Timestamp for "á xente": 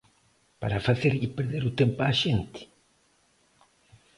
2.09-2.61